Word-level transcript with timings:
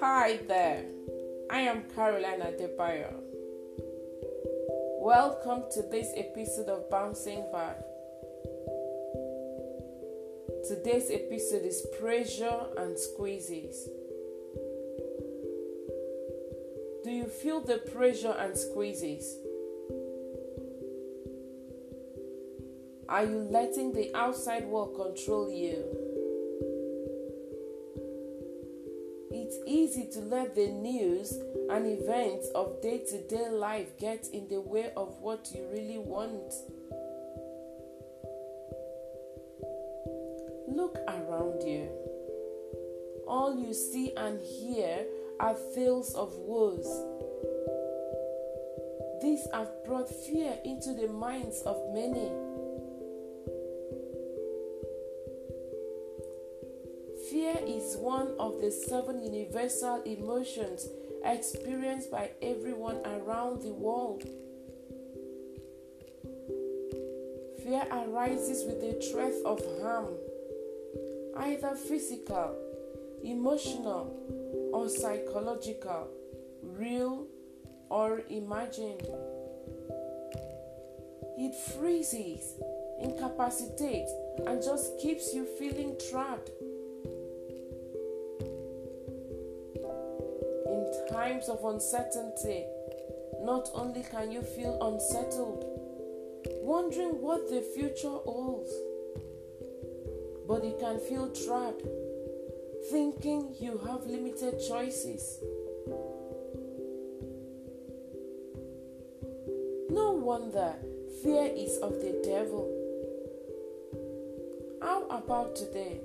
Hi 0.00 0.38
there, 0.46 0.84
I 1.48 1.60
am 1.60 1.84
Carolina 1.94 2.52
Debayo. 2.60 3.14
Welcome 5.00 5.62
to 5.72 5.80
this 5.80 6.12
episode 6.14 6.68
of 6.68 6.90
Bouncing 6.90 7.46
Back. 7.50 7.80
Today's 10.68 11.10
episode 11.10 11.64
is 11.64 11.86
Pressure 11.98 12.66
and 12.76 12.98
Squeezes. 12.98 13.88
Do 17.02 17.10
you 17.10 17.24
feel 17.24 17.62
the 17.62 17.78
pressure 17.78 18.36
and 18.38 18.58
squeezes? 18.58 19.38
Are 23.14 23.24
you 23.24 23.46
letting 23.48 23.92
the 23.92 24.10
outside 24.16 24.64
world 24.64 24.96
control 24.96 25.48
you? 25.48 25.84
It's 29.30 29.56
easy 29.68 30.08
to 30.14 30.18
let 30.18 30.56
the 30.56 30.66
news 30.66 31.32
and 31.70 31.86
events 31.86 32.48
of 32.56 32.82
day 32.82 33.04
to 33.08 33.22
day 33.28 33.50
life 33.50 33.96
get 34.00 34.26
in 34.32 34.48
the 34.48 34.60
way 34.60 34.90
of 34.96 35.20
what 35.20 35.48
you 35.54 35.64
really 35.70 35.98
want. 35.98 36.54
Look 40.66 40.98
around 41.06 41.62
you. 41.62 41.88
All 43.28 43.56
you 43.56 43.74
see 43.74 44.12
and 44.16 44.40
hear 44.40 45.06
are 45.38 45.54
tales 45.72 46.16
of 46.16 46.34
woes. 46.38 46.88
These 49.22 49.46
have 49.52 49.70
brought 49.84 50.10
fear 50.10 50.58
into 50.64 50.92
the 50.94 51.06
minds 51.06 51.62
of 51.64 51.80
many. 51.94 52.53
Is 57.84 57.96
one 57.98 58.28
of 58.38 58.62
the 58.62 58.70
seven 58.70 59.22
universal 59.22 60.02
emotions 60.04 60.88
experienced 61.22 62.10
by 62.10 62.30
everyone 62.40 62.96
around 63.04 63.60
the 63.60 63.72
world. 63.74 64.22
Fear 67.62 67.84
arises 67.92 68.64
with 68.64 68.80
the 68.80 68.94
threat 69.06 69.34
of 69.44 69.60
harm, 69.82 70.14
either 71.36 71.74
physical, 71.74 72.56
emotional, 73.22 74.70
or 74.72 74.88
psychological, 74.88 76.08
real 76.62 77.26
or 77.90 78.22
imagined. 78.30 79.06
It 81.36 81.54
freezes, 81.76 82.54
incapacitates, 83.02 84.12
and 84.46 84.62
just 84.62 84.98
keeps 84.98 85.34
you 85.34 85.44
feeling 85.58 85.96
trapped. 86.10 86.50
Times 91.24 91.48
of 91.48 91.64
uncertainty, 91.64 92.64
not 93.40 93.70
only 93.72 94.02
can 94.02 94.30
you 94.30 94.42
feel 94.42 94.76
unsettled, 94.82 95.64
wondering 96.60 97.18
what 97.22 97.48
the 97.48 97.62
future 97.74 98.18
holds, 98.26 98.70
but 100.46 100.62
you 100.62 100.76
can 100.78 100.98
feel 101.00 101.30
trapped 101.30 101.82
thinking 102.90 103.54
you 103.58 103.80
have 103.86 104.04
limited 104.04 104.60
choices. 104.68 105.38
No 109.88 110.12
wonder 110.12 110.74
fear 111.22 111.50
is 111.56 111.78
of 111.78 111.92
the 112.02 112.20
devil. 112.22 112.68
How 114.82 115.06
about 115.08 115.56
today? 115.56 116.02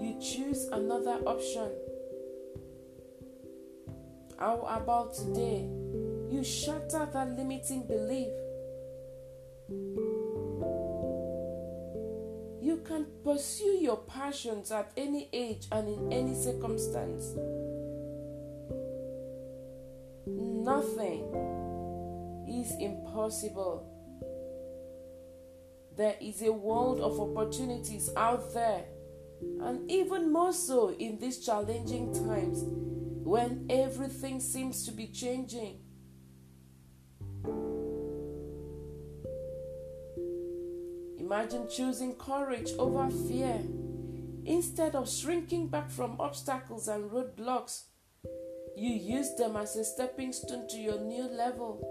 You 0.00 0.18
choose 0.18 0.64
another 0.72 1.18
option. 1.26 1.68
How 4.38 4.60
about 4.70 5.14
today? 5.14 5.68
You 6.30 6.44
shatter 6.44 7.08
that 7.12 7.36
limiting 7.36 7.88
belief. 7.88 8.28
You 12.62 12.76
can 12.84 13.06
pursue 13.24 13.78
your 13.80 13.96
passions 13.96 14.70
at 14.70 14.92
any 14.96 15.28
age 15.32 15.66
and 15.72 15.88
in 15.88 16.12
any 16.12 16.36
circumstance. 16.36 17.34
Nothing 20.26 21.24
is 22.48 22.72
impossible. 22.78 23.92
There 25.96 26.14
is 26.20 26.42
a 26.42 26.52
world 26.52 27.00
of 27.00 27.18
opportunities 27.18 28.08
out 28.16 28.54
there, 28.54 28.84
and 29.62 29.90
even 29.90 30.32
more 30.32 30.52
so 30.52 30.90
in 30.92 31.18
these 31.18 31.44
challenging 31.44 32.14
times 32.14 32.62
when 33.28 33.66
everything 33.68 34.40
seems 34.40 34.86
to 34.86 34.90
be 34.90 35.06
changing. 35.06 35.78
Imagine 41.18 41.68
choosing 41.68 42.14
courage 42.14 42.70
over 42.78 43.10
fear. 43.28 43.60
Instead 44.46 44.94
of 44.94 45.10
shrinking 45.10 45.68
back 45.68 45.90
from 45.90 46.16
obstacles 46.18 46.88
and 46.88 47.10
roadblocks, 47.10 47.82
you 48.74 48.94
use 48.94 49.34
them 49.36 49.56
as 49.56 49.76
a 49.76 49.84
stepping 49.84 50.32
stone 50.32 50.66
to 50.66 50.78
your 50.78 50.98
new 50.98 51.24
level. 51.24 51.84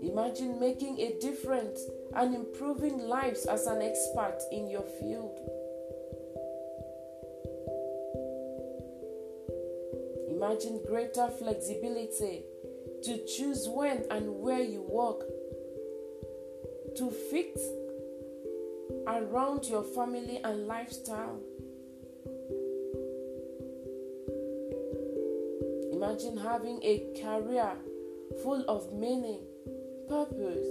Imagine 0.00 0.60
making 0.60 1.00
a 1.00 1.18
difference 1.18 1.80
and 2.14 2.36
improving 2.36 2.98
lives 2.98 3.46
as 3.46 3.66
an 3.66 3.82
expert 3.82 4.38
in 4.52 4.70
your 4.70 4.86
field. 5.00 5.59
Imagine 10.50 10.80
greater 10.84 11.28
flexibility 11.28 12.42
to 13.04 13.24
choose 13.24 13.68
when 13.68 14.02
and 14.10 14.40
where 14.40 14.60
you 14.60 14.82
work, 14.82 15.20
to 16.96 17.08
fit 17.30 17.56
around 19.06 19.66
your 19.66 19.84
family 19.84 20.40
and 20.42 20.66
lifestyle. 20.66 21.38
Imagine 25.92 26.36
having 26.36 26.80
a 26.82 27.14
career 27.22 27.76
full 28.42 28.64
of 28.66 28.92
meaning, 28.92 29.42
purpose, 30.08 30.66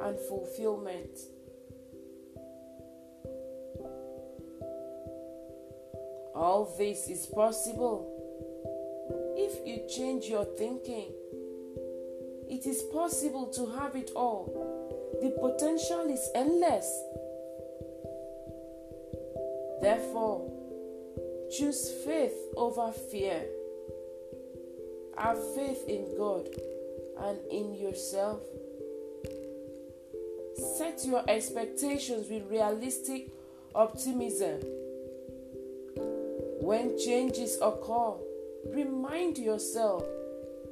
and 0.00 0.18
fulfillment. 0.18 1.20
All 6.34 6.74
this 6.78 7.06
is 7.10 7.26
possible 7.26 8.19
you 9.64 9.86
change 9.88 10.26
your 10.26 10.44
thinking. 10.44 11.12
It 12.48 12.66
is 12.66 12.82
possible 12.92 13.46
to 13.46 13.66
have 13.78 13.94
it 13.94 14.10
all. 14.16 14.46
The 15.22 15.30
potential 15.30 16.08
is 16.10 16.28
endless. 16.34 16.86
Therefore, 19.80 20.50
choose 21.50 21.90
faith 22.04 22.36
over 22.56 22.92
fear. 22.92 23.44
Have 25.16 25.38
faith 25.54 25.86
in 25.88 26.16
God 26.16 26.48
and 27.18 27.38
in 27.50 27.74
yourself. 27.74 28.40
Set 30.76 31.04
your 31.04 31.22
expectations 31.28 32.28
with 32.28 32.50
realistic 32.50 33.30
optimism. 33.74 34.60
When 36.62 36.98
changes 36.98 37.58
occur, 37.62 38.14
remind 38.68 39.38
yourself 39.38 40.04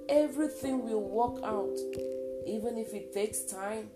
everything 0.09 0.85
will 0.85 1.03
work 1.03 1.43
out, 1.45 1.77
even 2.47 2.79
if 2.79 2.95
it 2.95 3.13
takes 3.13 3.43
time. 3.43 3.91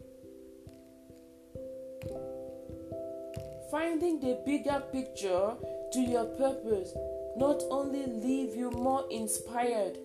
Finding 3.71 4.21
the 4.21 4.39
bigger 4.45 4.83
picture 4.93 5.55
to 5.93 6.01
your 6.01 6.25
purpose 6.25 6.93
not 7.37 7.63
only 7.71 8.07
leave 8.07 8.55
you 8.55 8.71
more 8.71 9.07
inspired, 9.11 9.97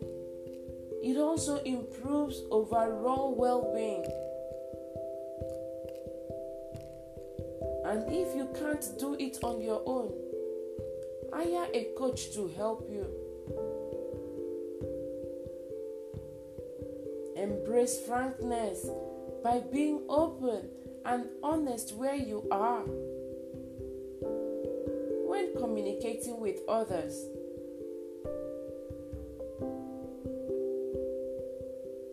it 1.03 1.17
also 1.17 1.57
improves 1.63 2.41
overall 2.51 3.35
well-being. 3.35 4.05
And 7.85 8.03
if 8.11 8.35
you 8.35 8.47
can't 8.59 8.85
do 8.99 9.15
it 9.19 9.37
on 9.43 9.61
your 9.61 9.81
own, 9.85 10.11
hire 11.33 11.67
a 11.73 11.87
coach 11.97 12.33
to 12.33 12.47
help 12.55 12.89
you. 12.89 13.05
Embrace 17.37 17.99
frankness 18.01 18.89
by 19.43 19.59
being 19.71 20.01
open 20.09 20.69
and 21.05 21.25
honest 21.43 21.95
where 21.95 22.15
you 22.15 22.47
are. 22.51 22.83
When 25.29 25.55
communicating 25.55 26.39
with 26.39 26.59
others, 26.67 27.23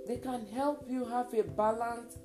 They 0.07 0.21
can 0.21 0.47
help 0.47 0.85
you 0.89 1.07
have 1.07 1.33
a 1.35 1.43
balanced 1.43 2.19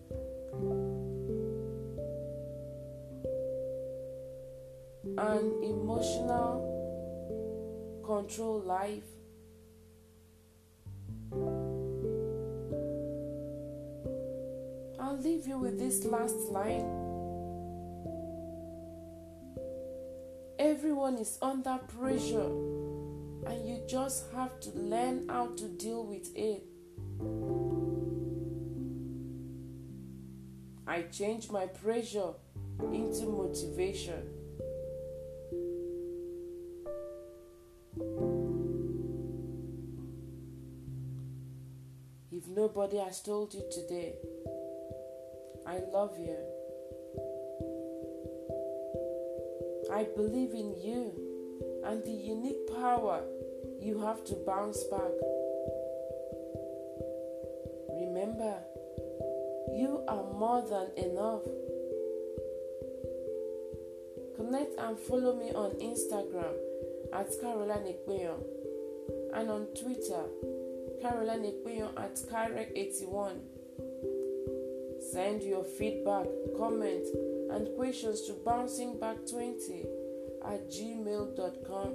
and 5.17 5.63
emotional 5.63 6.59
control 8.05 8.59
life. 8.59 9.18
I'll 15.09 15.17
leave 15.17 15.47
you 15.47 15.57
with 15.57 15.79
this 15.79 16.05
last 16.05 16.37
line. 16.51 16.85
Everyone 20.59 21.17
is 21.17 21.39
under 21.41 21.79
pressure, 21.87 22.51
and 23.47 23.67
you 23.67 23.81
just 23.87 24.31
have 24.33 24.59
to 24.59 24.69
learn 24.77 25.27
how 25.27 25.47
to 25.55 25.67
deal 25.67 26.05
with 26.05 26.29
it. 26.37 26.63
I 30.85 31.01
change 31.11 31.49
my 31.49 31.65
pressure 31.65 32.33
into 32.93 33.25
motivation. 33.25 34.29
If 42.31 42.47
nobody 42.47 42.97
has 42.97 43.23
told 43.23 43.55
you 43.55 43.63
today, 43.71 44.13
I 45.69 45.81
love 45.93 46.17
you. 46.17 46.35
I 49.93 50.07
believe 50.15 50.55
in 50.55 50.73
you 50.81 51.13
and 51.85 52.03
the 52.03 52.11
unique 52.11 52.65
power 52.73 53.21
you 53.79 54.01
have 54.01 54.23
to 54.25 54.35
bounce 54.47 54.83
back. 54.85 55.11
Remember, 58.01 58.55
you 59.77 60.03
are 60.07 60.23
more 60.33 60.63
than 60.63 60.89
enough. 61.05 61.43
Connect 64.37 64.73
and 64.79 64.97
follow 64.97 65.35
me 65.35 65.51
on 65.51 65.69
Instagram 65.77 66.55
at 67.13 67.29
Caroline 67.39 67.93
Ekpeyon 67.93 68.41
and 69.35 69.51
on 69.51 69.67
Twitter, 69.79 70.23
Caroline 70.99 71.43
Ekpeyon 71.43 71.95
at 71.95 72.15
Kyrek81. 72.15 73.58
Send 75.11 75.41
your 75.41 75.63
feedback, 75.63 76.27
comment, 76.55 77.07
and 77.51 77.67
questions 77.75 78.21
to 78.27 78.33
bouncingback20 78.45 79.87
at 80.45 80.69
gmail.com. 80.69 81.93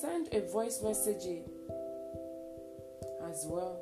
Send 0.00 0.28
a 0.32 0.40
voice 0.52 0.80
message 0.82 1.42
as 3.28 3.44
well. 3.48 3.80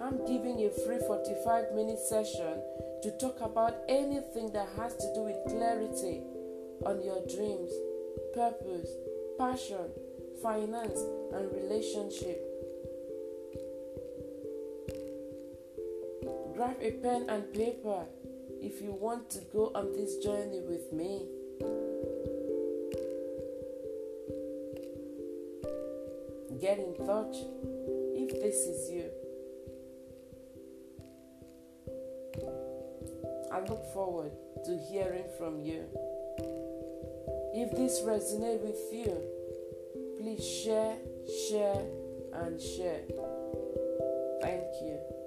I'm 0.00 0.24
giving 0.26 0.64
a 0.64 0.70
free 0.70 0.98
45 1.08 1.72
minute 1.74 1.98
session 1.98 2.62
to 3.02 3.10
talk 3.18 3.40
about 3.40 3.74
anything 3.88 4.52
that 4.52 4.68
has 4.76 4.94
to 4.96 5.12
do 5.14 5.22
with 5.22 5.36
clarity 5.48 6.22
on 6.84 7.02
your 7.02 7.20
dreams, 7.26 7.70
purpose, 8.34 8.88
passion, 9.38 9.90
finance, 10.42 11.00
and 11.32 11.52
relationship. 11.52 12.46
Grab 16.54 16.76
a 16.80 16.90
pen 17.02 17.26
and 17.28 17.52
paper 17.52 18.04
if 18.60 18.82
you 18.82 18.92
want 18.92 19.30
to 19.30 19.38
go 19.52 19.72
on 19.74 19.92
this 19.92 20.18
journey 20.18 20.60
with 20.60 20.92
me. 20.92 21.26
Get 26.60 26.78
in 26.78 26.94
touch 27.06 27.36
if 28.14 28.42
this 28.42 28.56
is 28.56 28.90
you. 28.90 29.10
I 33.52 33.60
look 33.60 33.82
forward 33.92 34.32
to 34.66 34.78
hearing 34.90 35.24
from 35.38 35.60
you. 35.60 35.84
If 37.52 37.72
this 37.72 38.00
resonates 38.02 38.62
with 38.62 38.92
you, 38.92 39.16
please 40.18 40.44
share, 40.44 40.96
share, 41.48 41.82
and 42.32 42.60
share. 42.60 43.02
Thank 44.40 44.62
you. 44.82 45.19